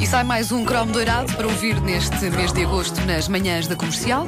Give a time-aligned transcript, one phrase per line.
[0.00, 3.76] E sai mais um cromo doirado para ouvir neste mês de agosto nas manhãs da
[3.76, 4.26] comercial.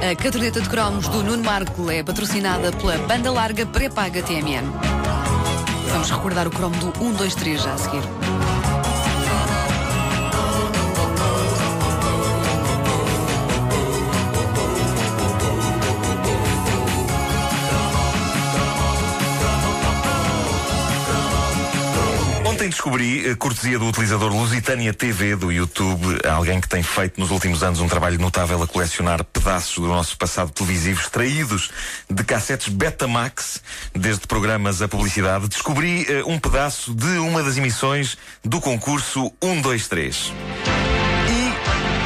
[0.00, 4.64] A caderneta de cromos do Nuno Marco é patrocinada pela banda larga pré-paga TMN.
[5.92, 8.02] Vamos recordar o cromo do 1, 2, 3 já a seguir.
[22.72, 27.62] Descobri, eh, cortesia do utilizador Lusitânia TV do YouTube, alguém que tem feito nos últimos
[27.62, 31.70] anos um trabalho notável a colecionar pedaços do nosso passado televisivo extraídos
[32.08, 33.62] de cassetes Betamax,
[33.94, 35.48] desde programas a publicidade.
[35.48, 40.32] Descobri eh, um pedaço de uma das emissões do concurso 1, 2, 3.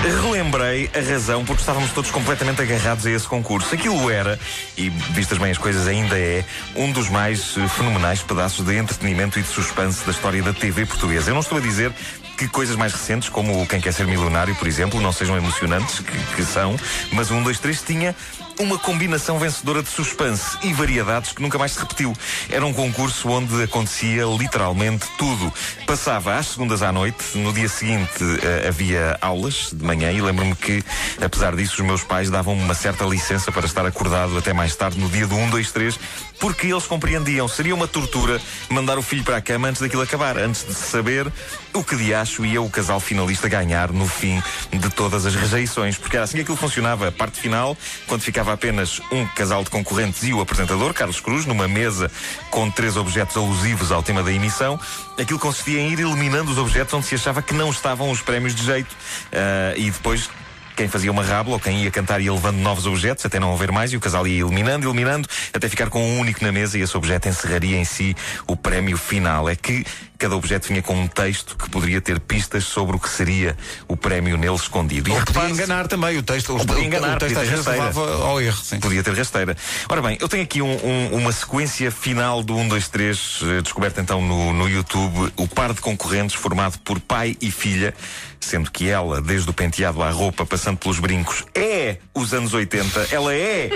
[0.07, 3.75] Relembrei a razão porque estávamos todos completamente agarrados a esse concurso.
[3.75, 4.39] Aquilo era,
[4.77, 6.45] e vistas bem as coisas ainda é,
[6.77, 10.87] um dos mais eh, fenomenais pedaços de entretenimento e de suspense da história da TV
[10.87, 11.31] portuguesa.
[11.31, 11.93] Eu não estou a dizer
[12.39, 16.37] que coisas mais recentes, como Quem Quer Ser Milionário, por exemplo, não sejam emocionantes, que,
[16.37, 16.77] que são,
[17.13, 18.15] mas 1, 2, 3 tinha
[18.59, 22.13] uma combinação vencedora de suspense e variedades que nunca mais se repetiu.
[22.49, 25.53] Era um concurso onde acontecia literalmente tudo.
[25.87, 30.55] Passava às segundas à noite, no dia seguinte uh, havia aulas de manhã e lembro-me
[30.55, 30.83] que,
[31.21, 34.99] apesar disso, os meus pais davam-me uma certa licença para estar acordado até mais tarde
[34.99, 35.99] no dia do 1, 2, 3,
[36.41, 37.47] porque eles compreendiam.
[37.49, 38.41] Seria uma tortura
[38.71, 41.31] mandar o filho para a cama antes daquilo acabar, antes de saber
[41.73, 45.99] o que de acho ia o casal finalista ganhar no fim de todas as rejeições.
[45.99, 47.09] Porque era assim que aquilo funcionava.
[47.09, 51.47] A parte final, quando ficava apenas um casal de concorrentes e o apresentador, Carlos Cruz,
[51.47, 52.11] numa mesa
[52.51, 54.79] com três objetos alusivos ao tema da emissão,
[55.19, 58.55] aquilo consistia em ir eliminando os objetos onde se achava que não estavam os prémios
[58.55, 58.93] de jeito.
[58.93, 60.29] Uh, e depois
[60.77, 63.73] quem fazia uma rábula ou quem ia cantar ia levando novos objetos até não haver
[63.73, 66.83] mais e o casal ia eliminando, eliminando, até ficar com um único na mesa e
[66.83, 68.15] esse objeto encerraria em si
[68.47, 69.49] o prémio final.
[69.49, 69.85] É que
[70.19, 73.57] cada objeto vinha com um texto que poderia ter pistas sobre o que seria
[73.89, 75.13] o prémio nele escondido.
[75.13, 76.57] Ou podia enganar também o texto.
[76.57, 78.57] O, podia enganar, o texto às vezes levava ao erro.
[78.57, 78.81] Sim.
[78.81, 79.57] Podia ter rasteira.
[79.89, 84.01] Ora bem, eu tenho aqui um, um, uma sequência final do 1, 2, 3, descoberta
[84.01, 87.95] então no, no YouTube, o par de concorrentes formado por pai e filha,
[88.41, 93.09] sendo que ela, desde o penteado à roupa, passando pelos brincos, é os anos 80,
[93.11, 93.71] ela é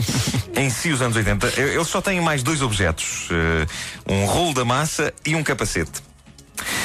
[0.56, 1.60] em si os anos 80.
[1.60, 5.83] Eles só têm mais dois objetos: uh, um rolo da massa e um capacete.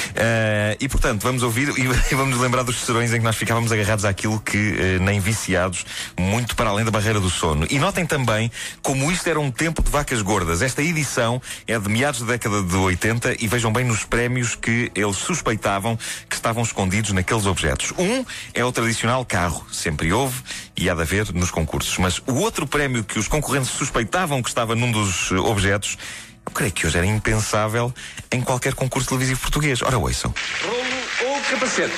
[0.09, 4.05] Uh, e portanto, vamos ouvir e vamos lembrar dos serões em que nós ficávamos agarrados
[4.05, 5.85] àquilo que uh, nem viciados,
[6.19, 7.65] muito para além da barreira do sono.
[7.69, 10.61] E notem também como isto era um tempo de vacas gordas.
[10.61, 14.91] Esta edição é de meados da década de 80 e vejam bem nos prémios que
[14.95, 17.93] eles suspeitavam que estavam escondidos naqueles objetos.
[17.97, 20.41] Um é o tradicional carro, sempre houve
[20.75, 21.97] e há de haver nos concursos.
[21.97, 25.97] Mas o outro prémio que os concorrentes suspeitavam que estava num dos objetos
[26.38, 27.93] eu creio que hoje era impensável
[28.31, 29.81] em qualquer concurso televisivo português.
[29.81, 30.33] Ora, ouçam.
[30.63, 31.93] Rolo ou capacete?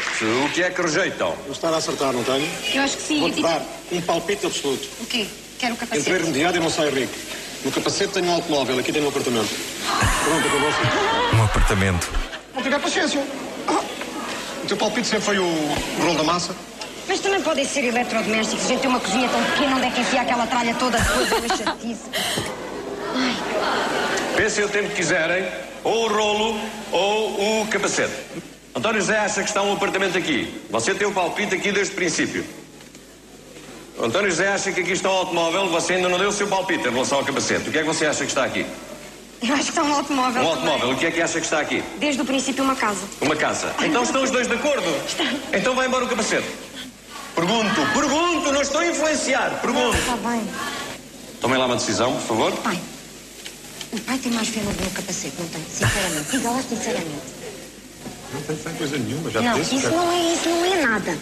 [0.45, 1.35] O que é que rejeitam?
[1.45, 2.47] Eu estar a acertar, não tenho?
[2.73, 3.19] Eu acho que sim.
[3.19, 4.87] Vou-te dar um palpite absoluto.
[4.99, 5.27] O quê?
[5.59, 6.09] Quero o capacete.
[6.09, 7.13] Entrei remediado e não saio rico.
[7.63, 9.49] No capacete tenho um automóvel, aqui tenho um apartamento.
[10.23, 11.35] Pronto, acabou-se.
[11.35, 12.09] Um apartamento.
[12.53, 13.23] Vou tiver paciência.
[13.67, 13.81] Ah,
[14.63, 16.55] o teu palpite sempre foi o, o rolo da massa?
[17.07, 18.65] Mas também podem ser eletrodomésticos.
[18.65, 21.31] A gente tem uma cozinha tão pequena onde é que enfia aquela tralha toda depois
[21.31, 22.09] é uma chatice.
[24.41, 25.45] Pensem o tempo que quiserem,
[25.83, 26.59] ou o rolo
[26.91, 28.11] ou o capacete.
[28.73, 30.63] António José acha que está um apartamento aqui.
[30.71, 32.43] Você tem o palpite aqui desde o princípio.
[34.01, 36.87] António José acha que aqui está um automóvel, você ainda não deu o seu palpite
[36.87, 37.69] em relação ao capacete.
[37.69, 38.65] O que é que você acha que está aqui?
[39.43, 40.41] Eu acho que está um automóvel.
[40.41, 40.89] Um automóvel.
[40.89, 41.83] O que é que acha que está aqui?
[41.99, 43.05] Desde o princípio, uma casa.
[43.21, 43.75] Uma casa.
[43.83, 44.89] Então estão os dois de acordo?
[45.05, 45.23] Está.
[45.55, 46.47] Então vai embora o capacete.
[47.35, 49.59] Pergunto, pergunto, não estou a influenciar.
[49.61, 49.95] Pergunto.
[49.95, 50.41] Está bem.
[51.39, 52.51] Tomem lá uma decisão, por favor.
[52.53, 52.79] Pai,
[53.93, 55.61] o pai tem mais fé no meu capacete, não tem?
[55.69, 56.31] Sinceramente.
[56.31, 57.41] Diga lá sinceramente.
[58.33, 59.75] Não tem fé em coisa nenhuma, já Não, disse.
[59.75, 61.17] isso não é isso, não é nada.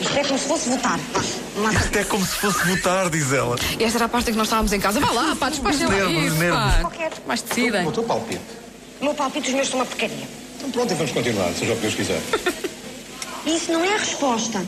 [0.00, 0.98] Isto é como se fosse votar.
[1.14, 3.56] Há Isto é como se fosse votar, diz ela.
[3.78, 4.98] E esta era a parte em que nós estávamos em casa.
[4.98, 6.58] Vá lá, pá, despachem lá nervos, isso, nervos.
[6.58, 6.78] pá.
[6.80, 7.12] Qualquer.
[7.26, 7.86] Mais decidem.
[7.86, 8.40] O teu palpite.
[9.00, 10.28] O meu palpite, os meus são uma porcaria.
[10.56, 12.20] Então pronto, e vamos continuar, seja o que Deus quiser.
[13.46, 14.64] Isso não é a resposta.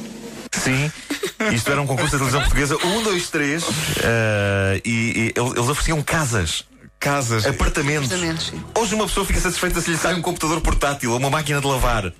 [0.52, 0.92] Sim.
[1.52, 2.76] Isto era um concurso da televisão portuguesa.
[2.84, 3.64] Um, dois, três.
[4.02, 6.64] eh, e, e eles ofereciam casas.
[6.98, 7.46] Casas.
[7.46, 8.08] Apartamentos.
[8.78, 11.66] Hoje uma pessoa fica satisfeita se lhe sai um computador portátil ou uma máquina de
[11.66, 12.12] lavar.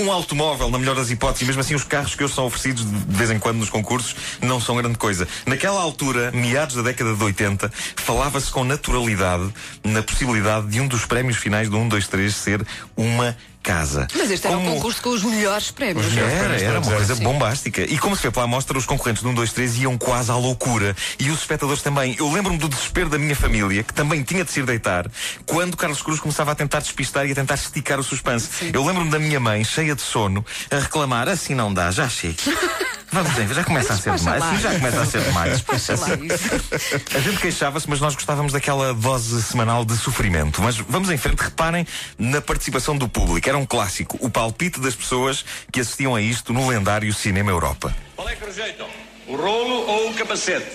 [0.00, 2.98] Um automóvel, na melhor das hipóteses, mesmo assim os carros que hoje são oferecidos de
[2.98, 5.26] de vez em quando nos concursos não são grande coisa.
[5.44, 9.52] Naquela altura, meados da década de 80, falava-se com naturalidade
[9.82, 12.64] na possibilidade de um dos prémios finais do 1, 2, 3 ser
[12.96, 13.36] uma
[13.68, 14.06] casa.
[14.16, 16.06] Mas este era Como- um concurso com os melhores prémios.
[16.06, 16.34] Os melhores.
[16.38, 17.22] Era, era uma coisa Sim.
[17.22, 17.82] bombástica.
[17.82, 20.36] E como se vê pela amostra, os concorrentes de 1, 2, 3 iam quase à
[20.36, 20.96] loucura.
[21.18, 22.16] E os espectadores também.
[22.18, 25.06] Eu lembro-me do desespero da minha família, que também tinha de se ir deitar,
[25.44, 28.48] quando Carlos Cruz começava a tentar despistar e a tentar esticar o suspense.
[28.72, 32.36] Eu lembro-me da minha mãe, cheia de sono, a reclamar: assim não dá, já chega.
[33.10, 34.42] Vamos ver, já começa a ser demais.
[34.42, 35.52] Assim já começa a ser demais.
[35.52, 37.16] Despacha lá isso.
[37.16, 40.60] A gente queixava-se, mas nós gostávamos daquela dose semanal de sofrimento.
[40.60, 41.86] Mas vamos em frente, reparem
[42.18, 43.48] na participação do público.
[43.48, 47.94] Era um clássico, o palpite das pessoas que assistiam a isto no lendário Cinema Europa.
[48.14, 48.86] Qual é que rejeitam?
[49.26, 50.66] O rolo ou o capacete?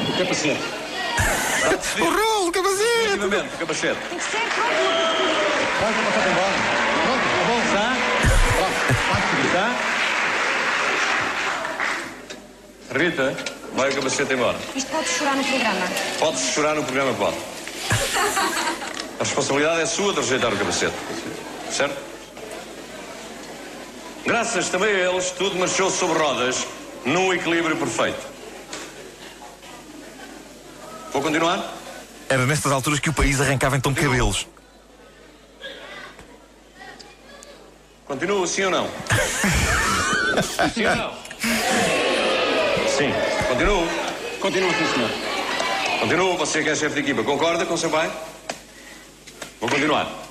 [0.00, 0.60] O capacete.
[2.00, 3.02] O rolo, capacete!
[3.02, 4.00] Definitivamente, o capacete.
[4.08, 4.70] Tem que ser, pronto.
[5.80, 6.54] Vai, vou passar embora.
[7.04, 7.60] Pronto, tá bom.
[7.66, 8.27] Está?
[9.46, 9.76] Está?
[12.98, 13.36] Rita,
[13.74, 14.58] vai o capacete embora.
[14.74, 15.88] Isto pode chorar no programa.
[16.18, 17.36] Pode-se chorar no programa, pode.
[19.20, 20.94] A responsabilidade é sua de rejeitar o capacete.
[21.70, 21.96] Certo?
[24.24, 26.66] Graças também a eles, tudo marchou sobre rodas,
[27.04, 28.26] num equilíbrio perfeito.
[31.12, 31.74] Vou continuar?
[32.28, 34.46] Era nestas alturas que o país arrancava então cabelos.
[38.08, 38.88] Continuo, sim ou não?
[40.72, 41.12] sim ou não?
[42.88, 43.12] Sim.
[43.46, 43.86] Continuo.
[44.40, 45.10] Continua, sim, senhor.
[46.00, 46.38] Continuo.
[46.38, 48.10] Você que é chefe de equipa, concorda com seu pai?
[49.60, 50.27] Vou continuar.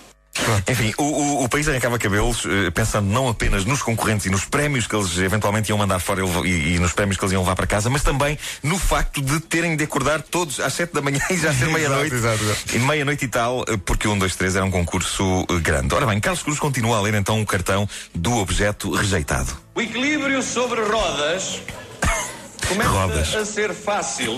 [0.67, 4.45] Enfim, o, o- o país arrancava cabelos, eh, pensando não apenas nos concorrentes e nos
[4.45, 7.55] prémios que eles eventualmente iam mandar fora e e, nos prémios que eles iam levar
[7.55, 11.19] para casa, mas também no facto de terem de acordar todos às sete da manhã
[11.29, 12.13] e já ser meia-noite.
[12.15, 12.75] Exato, exato.
[12.75, 15.93] E meia-noite e tal, eh, porque o 1, 2, 3 era um concurso eh, grande.
[15.93, 19.55] Ora bem, Carlos Cruz continua a ler então o cartão do objeto rejeitado.
[19.75, 21.61] O equilíbrio sobre rodas
[22.67, 23.35] começa Rodas.
[23.35, 24.35] a ser fácil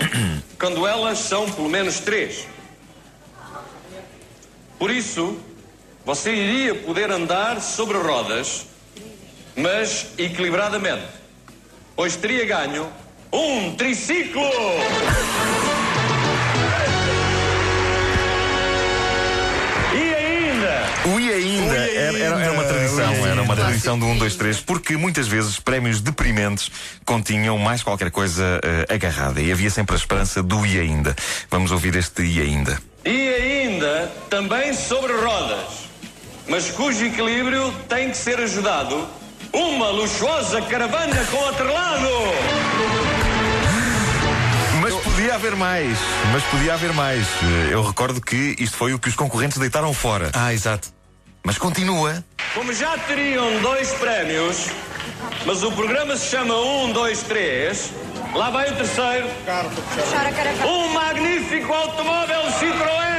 [0.58, 2.46] quando elas são pelo menos três.
[4.78, 5.36] Por isso,
[6.04, 8.66] você iria poder andar sobre rodas,
[9.56, 11.04] mas equilibradamente,
[11.94, 12.88] pois teria ganho
[13.32, 14.42] um triciclo!
[19.92, 24.18] E ainda, O e ainda, era, era- era uma tradição, era uma tradição do 1,
[24.18, 26.70] 2, 3, porque muitas vezes prémios deprimentes
[27.04, 31.14] continham mais qualquer coisa eh, agarrada e havia sempre a esperança do e ainda.
[31.50, 32.78] Vamos ouvir este e ainda.
[33.04, 35.88] e ainda também sobre rodas,
[36.50, 39.08] mas cujo equilíbrio tem que ser ajudado
[39.52, 42.08] uma luxuosa caravana com atrelado.
[44.82, 45.96] Mas podia haver mais,
[46.32, 47.24] mas podia haver mais.
[47.70, 50.30] Eu recordo que isto foi o que os concorrentes deitaram fora.
[50.34, 50.92] Ah, exato.
[51.44, 52.24] Mas continua.
[52.52, 54.66] Como já teriam dois prémios,
[55.46, 57.92] mas o programa se chama 1, 2, 3,
[58.34, 59.28] lá vai o terceiro.
[60.66, 63.09] Um magnífico automóvel Citroën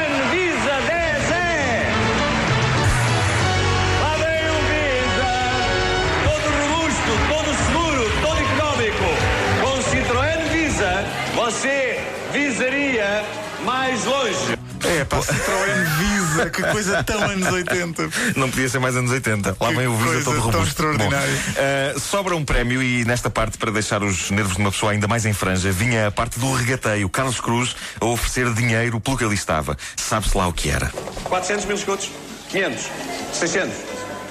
[14.02, 14.58] mais longe.
[14.84, 18.10] É, pá, Citroën Visa, que coisa tão anos 80.
[18.36, 19.56] Não podia ser mais anos 80.
[19.60, 20.68] Lá vem o Visa coisa todo tão robusto.
[20.68, 21.28] extraordinária.
[21.28, 24.92] Bom, eh, sobra um prémio e nesta parte, para deixar os nervos de uma pessoa
[24.92, 27.08] ainda mais em franja, vinha a parte do regateio.
[27.10, 29.78] Carlos Cruz a oferecer dinheiro pelo que ali estava.
[29.96, 30.92] Sabe-se lá o que era.
[31.26, 32.10] 400 mil escudos,
[32.50, 32.88] 500,
[33.34, 33.74] 600,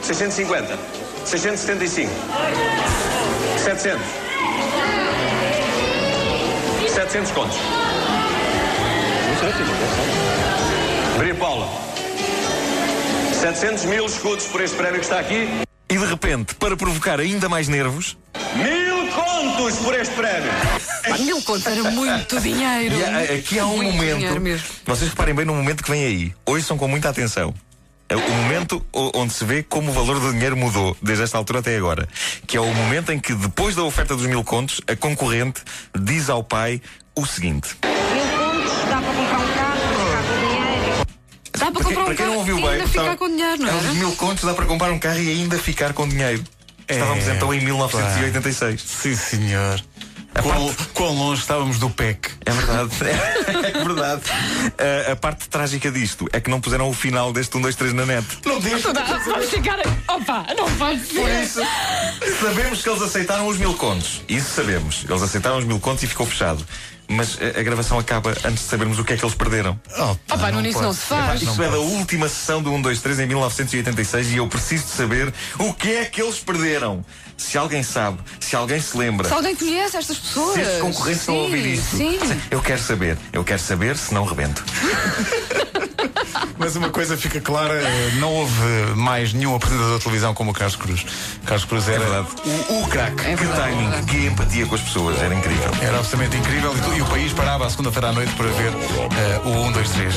[0.03, 0.79] 650,
[1.27, 2.11] 675,
[3.65, 4.03] 700,
[6.93, 7.57] 700 contos.
[11.17, 11.67] Maria Paula,
[13.41, 15.49] 700 mil escudos por este prémio que está aqui,
[15.89, 18.19] E de repente, para provocar ainda mais nervos,
[18.55, 20.51] mil contos por este prémio.
[21.09, 22.95] Pá, Mil contos era muito dinheiro.
[22.95, 24.63] e há- aqui há um Muito momento.
[24.85, 26.35] Vocês reparem bem no momento que vem aí.
[26.45, 27.55] Ouçam com muita atenção.
[28.11, 31.61] É o momento onde se vê como o valor do dinheiro mudou desde esta altura
[31.61, 32.07] até agora.
[32.47, 35.63] Que é o momento em que, depois da oferta dos mil contos, a concorrente
[35.99, 36.83] diz ao pai
[37.17, 37.77] o seguinte.
[38.91, 41.07] Dá para comprar um carro, ficar com dinheiro.
[41.59, 43.63] Dá para comprar para um quem não carro ouviu e bem, ainda ficar com dinheiro,
[43.63, 46.43] não é os mil contos dá para comprar um carro e ainda ficar com dinheiro.
[46.89, 48.83] Estávamos É, então em 1986.
[48.83, 49.81] Sim, senhor.
[50.43, 52.31] Quão, quão longe estávamos do PEC.
[52.45, 52.91] É verdade.
[53.61, 54.23] É verdade.
[55.09, 57.93] A, a parte trágica disto é que não puseram o final deste 1, 2, 3
[57.93, 58.27] na net.
[58.45, 58.83] Não diz.
[58.83, 59.79] Vamos ficar.
[60.09, 61.61] Opa, não vai Por isso,
[62.41, 64.23] sabemos que eles aceitaram os mil contos.
[64.29, 65.05] Isso sabemos.
[65.09, 66.65] Eles aceitaram os mil contos e ficou fechado.
[67.09, 69.79] Mas a, a gravação acaba antes de sabermos o que é que eles perderam.
[69.99, 71.43] Oh, pá, Opa, no início não se faz.
[71.43, 74.91] Isso é da última sessão do 1, 2, 3 em 1986 e eu preciso de
[74.91, 77.05] saber o que é que eles perderam.
[77.37, 79.27] Se alguém sabe, se alguém se lembra.
[79.27, 80.30] Se alguém conhece estas pessoas.
[80.33, 82.19] Se estes concorrentes estão a ouvir isto, Sim.
[82.51, 83.19] eu quero saber.
[83.33, 84.65] Eu quero saber se não rebento.
[86.59, 87.81] Mas uma coisa fica clara:
[88.19, 88.63] não houve
[88.95, 91.05] mais nenhum apresentador de televisão como o Carlos Cruz.
[91.45, 92.29] Carlos Cruz era verdade.
[92.69, 93.21] o, o craque.
[93.27, 94.07] É Que é timing, verdade.
[94.07, 95.71] que empatia com as pessoas, era incrível.
[95.81, 99.41] Era absolutamente incrível e, e o país parava à segunda-feira à noite para ver eh,
[99.45, 100.15] o 1, 2, 3.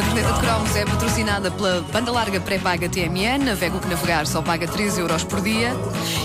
[0.00, 3.44] A caderneta de cromos é patrocinada pela banda larga pré-paga TMN.
[3.44, 5.76] Navega o que navegar só paga 13 euros por dia.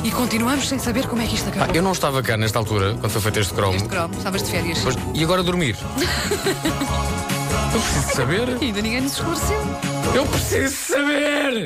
[0.02, 1.76] E continuamos sem saber como é que isto acabou.
[1.76, 3.76] eu não estava cá nesta altura, quando foi feito este cromo.
[3.76, 4.80] Este cromo, estavas de férias.
[4.80, 5.76] Pois- e agora dormir?
[7.74, 8.58] eu preciso saber.
[8.62, 9.62] Ainda ninguém nos esclareceu.
[10.14, 11.64] Eu preciso saber!